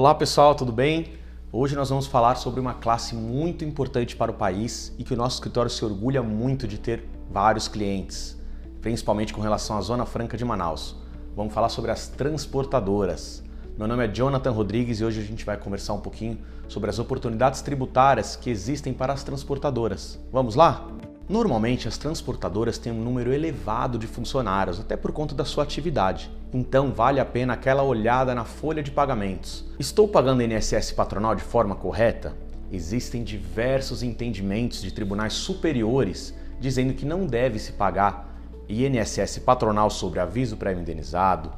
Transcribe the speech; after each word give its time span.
Olá 0.00 0.14
pessoal, 0.14 0.54
tudo 0.54 0.72
bem? 0.72 1.12
Hoje 1.52 1.76
nós 1.76 1.90
vamos 1.90 2.06
falar 2.06 2.36
sobre 2.36 2.58
uma 2.58 2.72
classe 2.72 3.14
muito 3.14 3.66
importante 3.66 4.16
para 4.16 4.30
o 4.30 4.34
país 4.34 4.94
e 4.98 5.04
que 5.04 5.12
o 5.12 5.16
nosso 5.16 5.34
escritório 5.34 5.70
se 5.70 5.84
orgulha 5.84 6.22
muito 6.22 6.66
de 6.66 6.78
ter 6.78 7.06
vários 7.30 7.68
clientes, 7.68 8.34
principalmente 8.80 9.34
com 9.34 9.42
relação 9.42 9.76
à 9.76 9.80
Zona 9.82 10.06
Franca 10.06 10.38
de 10.38 10.44
Manaus. 10.46 10.96
Vamos 11.36 11.52
falar 11.52 11.68
sobre 11.68 11.90
as 11.90 12.08
transportadoras. 12.08 13.44
Meu 13.76 13.86
nome 13.86 14.02
é 14.06 14.08
Jonathan 14.08 14.52
Rodrigues 14.52 15.00
e 15.00 15.04
hoje 15.04 15.20
a 15.20 15.22
gente 15.22 15.44
vai 15.44 15.58
conversar 15.58 15.92
um 15.92 16.00
pouquinho 16.00 16.38
sobre 16.66 16.88
as 16.88 16.98
oportunidades 16.98 17.60
tributárias 17.60 18.36
que 18.36 18.48
existem 18.48 18.94
para 18.94 19.12
as 19.12 19.22
transportadoras. 19.22 20.18
Vamos 20.32 20.54
lá? 20.54 20.88
Normalmente, 21.28 21.86
as 21.86 21.98
transportadoras 21.98 22.78
têm 22.78 22.90
um 22.90 23.04
número 23.04 23.34
elevado 23.34 23.98
de 23.98 24.06
funcionários, 24.06 24.80
até 24.80 24.96
por 24.96 25.12
conta 25.12 25.34
da 25.34 25.44
sua 25.44 25.62
atividade. 25.62 26.30
Então, 26.52 26.92
vale 26.92 27.20
a 27.20 27.24
pena 27.24 27.52
aquela 27.52 27.84
olhada 27.84 28.34
na 28.34 28.44
folha 28.44 28.82
de 28.82 28.90
pagamentos. 28.90 29.64
Estou 29.78 30.08
pagando 30.08 30.42
INSS 30.42 30.90
patronal 30.92 31.36
de 31.36 31.42
forma 31.42 31.76
correta? 31.76 32.34
Existem 32.72 33.22
diversos 33.22 34.02
entendimentos 34.02 34.82
de 34.82 34.92
tribunais 34.92 35.32
superiores 35.32 36.34
dizendo 36.58 36.92
que 36.92 37.06
não 37.06 37.24
deve 37.24 37.58
se 37.58 37.72
pagar 37.72 38.36
INSS 38.68 39.38
patronal 39.38 39.90
sobre 39.90 40.20
aviso 40.20 40.56
pré-indenizado, 40.56 41.52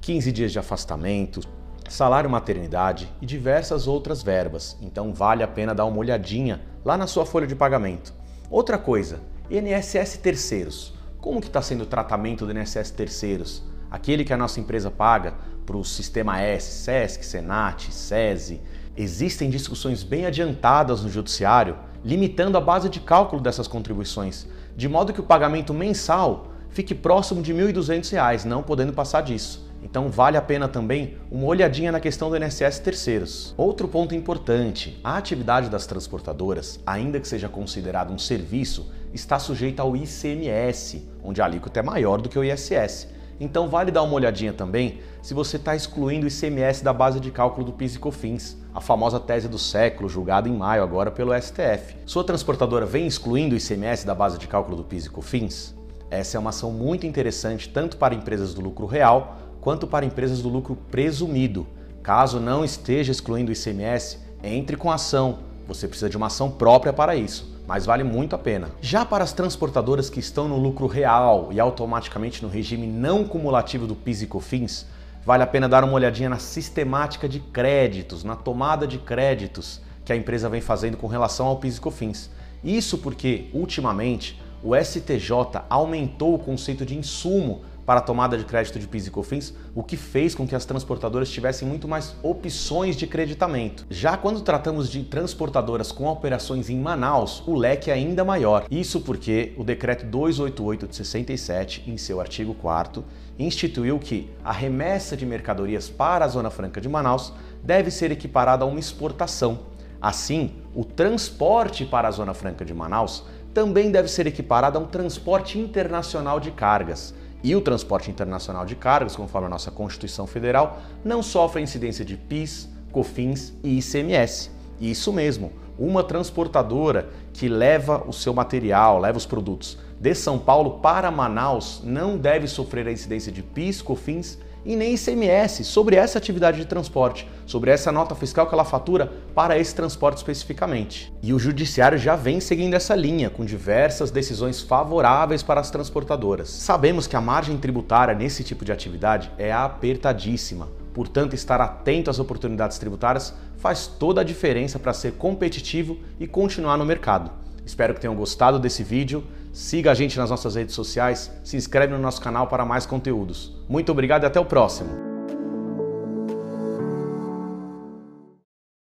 15 0.00 0.32
dias 0.32 0.52
de 0.52 0.58
afastamento, 0.58 1.40
salário 1.88 2.28
maternidade 2.28 3.08
e 3.20 3.26
diversas 3.26 3.86
outras 3.86 4.22
verbas. 4.22 4.76
Então, 4.82 5.14
vale 5.14 5.44
a 5.44 5.48
pena 5.48 5.74
dar 5.74 5.84
uma 5.84 5.98
olhadinha 5.98 6.60
lá 6.84 6.96
na 6.96 7.06
sua 7.06 7.24
folha 7.24 7.46
de 7.46 7.54
pagamento. 7.54 8.12
Outra 8.50 8.76
coisa, 8.76 9.20
INSS 9.48 10.18
terceiros. 10.18 10.94
Como 11.20 11.40
que 11.40 11.46
está 11.46 11.62
sendo 11.62 11.82
o 11.82 11.86
tratamento 11.86 12.44
do 12.44 12.52
INSS 12.52 12.90
terceiros? 12.90 13.62
Aquele 13.92 14.24
que 14.24 14.32
a 14.32 14.38
nossa 14.38 14.58
empresa 14.58 14.90
paga 14.90 15.34
para 15.66 15.76
o 15.76 15.84
Sistema 15.84 16.40
S, 16.40 16.84
SESC, 16.84 17.22
Senat, 17.26 17.92
SESI. 17.92 18.58
Existem 18.96 19.50
discussões 19.50 20.02
bem 20.02 20.24
adiantadas 20.24 21.02
no 21.02 21.10
Judiciário 21.10 21.76
limitando 22.02 22.56
a 22.56 22.60
base 22.60 22.88
de 22.88 23.00
cálculo 23.00 23.42
dessas 23.42 23.68
contribuições, 23.68 24.46
de 24.74 24.88
modo 24.88 25.12
que 25.12 25.20
o 25.20 25.24
pagamento 25.24 25.74
mensal 25.74 26.52
fique 26.70 26.94
próximo 26.94 27.42
de 27.42 27.52
R$ 27.52 27.70
1.200, 27.70 28.44
não 28.44 28.62
podendo 28.62 28.94
passar 28.94 29.20
disso. 29.20 29.70
Então 29.82 30.08
vale 30.08 30.38
a 30.38 30.42
pena 30.42 30.68
também 30.68 31.18
uma 31.30 31.44
olhadinha 31.44 31.92
na 31.92 32.00
questão 32.00 32.30
do 32.30 32.36
INSS 32.36 32.78
terceiros. 32.78 33.54
Outro 33.58 33.86
ponto 33.86 34.14
importante, 34.14 34.98
a 35.04 35.18
atividade 35.18 35.68
das 35.68 35.86
transportadoras, 35.86 36.80
ainda 36.86 37.20
que 37.20 37.28
seja 37.28 37.48
considerado 37.48 38.10
um 38.10 38.18
serviço, 38.18 38.90
está 39.12 39.38
sujeita 39.38 39.82
ao 39.82 39.94
ICMS, 39.94 41.06
onde 41.22 41.42
a 41.42 41.44
alíquota 41.44 41.80
é 41.80 41.82
maior 41.82 42.22
do 42.22 42.30
que 42.30 42.38
o 42.38 42.44
ISS. 42.44 43.08
Então 43.42 43.68
vale 43.68 43.90
dar 43.90 44.04
uma 44.04 44.14
olhadinha 44.14 44.52
também 44.52 45.00
se 45.20 45.34
você 45.34 45.56
está 45.56 45.74
excluindo 45.74 46.26
o 46.26 46.28
ICMS 46.28 46.84
da 46.84 46.92
base 46.92 47.18
de 47.18 47.32
cálculo 47.32 47.66
do 47.66 47.72
PIS 47.72 47.96
e 47.96 47.98
COFINS, 47.98 48.56
a 48.72 48.80
famosa 48.80 49.18
tese 49.18 49.48
do 49.48 49.58
século, 49.58 50.08
julgada 50.08 50.48
em 50.48 50.56
maio 50.56 50.80
agora 50.80 51.10
pelo 51.10 51.34
STF. 51.34 51.96
Sua 52.06 52.22
transportadora 52.22 52.86
vem 52.86 53.04
excluindo 53.04 53.56
o 53.56 53.58
ICMS 53.58 54.06
da 54.06 54.14
base 54.14 54.38
de 54.38 54.46
cálculo 54.46 54.76
do 54.76 54.84
PIS 54.84 55.06
e 55.06 55.10
COFINS? 55.10 55.74
Essa 56.08 56.36
é 56.36 56.40
uma 56.40 56.50
ação 56.50 56.70
muito 56.70 57.04
interessante 57.04 57.68
tanto 57.68 57.96
para 57.96 58.14
empresas 58.14 58.54
do 58.54 58.60
lucro 58.60 58.86
real 58.86 59.36
quanto 59.60 59.88
para 59.88 60.06
empresas 60.06 60.40
do 60.40 60.48
lucro 60.48 60.76
presumido. 60.76 61.66
Caso 62.00 62.38
não 62.38 62.64
esteja 62.64 63.10
excluindo 63.10 63.50
o 63.50 63.52
ICMS, 63.52 64.18
entre 64.40 64.76
com 64.76 64.88
a 64.88 64.94
ação. 64.94 65.40
Você 65.66 65.88
precisa 65.88 66.08
de 66.08 66.16
uma 66.16 66.26
ação 66.28 66.48
própria 66.48 66.92
para 66.92 67.16
isso, 67.16 67.51
mas 67.66 67.86
vale 67.86 68.04
muito 68.04 68.34
a 68.34 68.38
pena. 68.38 68.68
Já 68.80 69.04
para 69.04 69.24
as 69.24 69.32
transportadoras 69.32 70.10
que 70.10 70.20
estão 70.20 70.48
no 70.48 70.56
lucro 70.56 70.86
real 70.86 71.48
e 71.50 71.60
automaticamente 71.60 72.42
no 72.42 72.48
regime 72.48 72.86
não 72.86 73.24
cumulativo 73.24 73.86
do 73.86 73.94
PIS 73.94 74.22
e 74.22 74.26
COFINS, 74.26 74.86
vale 75.24 75.42
a 75.42 75.46
pena 75.46 75.68
dar 75.68 75.84
uma 75.84 75.92
olhadinha 75.92 76.28
na 76.28 76.38
sistemática 76.38 77.28
de 77.28 77.40
créditos, 77.40 78.24
na 78.24 78.34
tomada 78.34 78.86
de 78.86 78.98
créditos 78.98 79.80
que 80.04 80.12
a 80.12 80.16
empresa 80.16 80.48
vem 80.48 80.60
fazendo 80.60 80.96
com 80.96 81.06
relação 81.06 81.46
ao 81.46 81.56
PIS 81.56 81.76
e 81.76 81.80
COFINS. 81.80 82.30
Isso 82.64 82.98
porque, 82.98 83.48
ultimamente, 83.52 84.40
o 84.62 84.76
STJ 84.76 85.62
aumentou 85.68 86.34
o 86.34 86.38
conceito 86.38 86.86
de 86.86 86.96
insumo 86.96 87.62
para 87.84 88.00
a 88.00 88.02
tomada 88.02 88.36
de 88.36 88.44
crédito 88.44 88.78
de 88.78 88.86
PIS 88.86 89.06
e 89.06 89.10
COFINS, 89.10 89.54
o 89.74 89.82
que 89.82 89.96
fez 89.96 90.34
com 90.34 90.46
que 90.46 90.54
as 90.54 90.64
transportadoras 90.64 91.30
tivessem 91.30 91.66
muito 91.66 91.88
mais 91.88 92.14
opções 92.22 92.96
de 92.96 93.06
creditamento. 93.06 93.86
Já 93.90 94.16
quando 94.16 94.40
tratamos 94.40 94.90
de 94.90 95.02
transportadoras 95.02 95.90
com 95.90 96.06
operações 96.06 96.70
em 96.70 96.78
Manaus, 96.78 97.42
o 97.46 97.54
leque 97.54 97.90
é 97.90 97.94
ainda 97.94 98.24
maior. 98.24 98.66
Isso 98.70 99.00
porque 99.00 99.52
o 99.56 99.64
decreto 99.64 100.06
288 100.06 100.86
de 100.86 100.96
67, 100.96 101.90
em 101.90 101.96
seu 101.96 102.20
artigo 102.20 102.54
4 102.54 103.04
instituiu 103.38 103.98
que 103.98 104.30
a 104.44 104.52
remessa 104.52 105.16
de 105.16 105.26
mercadorias 105.26 105.88
para 105.88 106.24
a 106.24 106.28
Zona 106.28 106.50
Franca 106.50 106.80
de 106.80 106.88
Manaus 106.88 107.32
deve 107.62 107.90
ser 107.90 108.10
equiparada 108.10 108.64
a 108.64 108.68
uma 108.68 108.78
exportação. 108.78 109.60
Assim, 110.00 110.52
o 110.74 110.84
transporte 110.84 111.84
para 111.84 112.08
a 112.08 112.10
Zona 112.10 112.34
Franca 112.34 112.64
de 112.64 112.74
Manaus 112.74 113.24
também 113.54 113.90
deve 113.90 114.08
ser 114.08 114.26
equiparado 114.26 114.78
a 114.78 114.80
um 114.80 114.86
transporte 114.86 115.58
internacional 115.58 116.40
de 116.40 116.50
cargas 116.50 117.14
e 117.42 117.56
o 117.56 117.60
transporte 117.60 118.10
internacional 118.10 118.64
de 118.64 118.76
cargas, 118.76 119.16
conforme 119.16 119.46
a 119.46 119.50
nossa 119.50 119.70
Constituição 119.70 120.26
Federal, 120.26 120.80
não 121.04 121.22
sofre 121.22 121.60
incidência 121.60 122.04
de 122.04 122.16
PIS, 122.16 122.68
COFINS 122.92 123.54
e 123.64 123.78
ICMS. 123.78 124.50
Isso 124.80 125.12
mesmo, 125.12 125.52
uma 125.78 126.04
transportadora 126.04 127.08
que 127.32 127.48
leva 127.48 128.04
o 128.06 128.12
seu 128.12 128.34
material, 128.34 128.98
leva 128.98 129.18
os 129.18 129.26
produtos 129.26 129.78
de 130.02 130.16
São 130.16 130.36
Paulo 130.36 130.80
para 130.80 131.12
Manaus 131.12 131.80
não 131.84 132.18
deve 132.18 132.48
sofrer 132.48 132.88
a 132.88 132.90
incidência 132.90 133.30
de 133.30 133.40
PIS, 133.40 133.80
COFINS 133.80 134.36
e 134.64 134.74
nem 134.74 134.94
ICMS 134.94 135.62
sobre 135.62 135.94
essa 135.94 136.18
atividade 136.18 136.58
de 136.58 136.66
transporte, 136.66 137.28
sobre 137.46 137.70
essa 137.70 137.92
nota 137.92 138.12
fiscal 138.16 138.48
que 138.48 138.52
ela 138.52 138.64
fatura 138.64 139.12
para 139.32 139.56
esse 139.56 139.72
transporte 139.72 140.16
especificamente. 140.16 141.12
E 141.22 141.32
o 141.32 141.38
judiciário 141.38 141.96
já 141.98 142.16
vem 142.16 142.40
seguindo 142.40 142.74
essa 142.74 142.96
linha, 142.96 143.30
com 143.30 143.44
diversas 143.44 144.10
decisões 144.10 144.60
favoráveis 144.60 145.40
para 145.40 145.60
as 145.60 145.70
transportadoras. 145.70 146.48
Sabemos 146.48 147.06
que 147.06 147.14
a 147.14 147.20
margem 147.20 147.56
tributária 147.56 148.12
nesse 148.12 148.42
tipo 148.42 148.64
de 148.64 148.72
atividade 148.72 149.30
é 149.38 149.52
apertadíssima, 149.52 150.68
portanto, 150.92 151.34
estar 151.34 151.60
atento 151.60 152.10
às 152.10 152.18
oportunidades 152.18 152.76
tributárias 152.76 153.32
faz 153.56 153.86
toda 153.86 154.22
a 154.22 154.24
diferença 154.24 154.80
para 154.80 154.92
ser 154.92 155.12
competitivo 155.12 155.96
e 156.18 156.26
continuar 156.26 156.76
no 156.76 156.84
mercado. 156.84 157.30
Espero 157.64 157.94
que 157.94 158.00
tenham 158.00 158.16
gostado 158.16 158.58
desse 158.58 158.82
vídeo. 158.82 159.22
Siga 159.52 159.90
a 159.90 159.94
gente 159.94 160.18
nas 160.18 160.30
nossas 160.30 160.54
redes 160.54 160.74
sociais, 160.74 161.30
se 161.44 161.56
inscreve 161.58 161.92
no 161.92 161.98
nosso 161.98 162.22
canal 162.22 162.46
para 162.46 162.64
mais 162.64 162.86
conteúdos. 162.86 163.54
Muito 163.68 163.92
obrigado 163.92 164.24
e 164.24 164.26
até 164.26 164.40
o 164.40 164.46
próximo! 164.46 165.11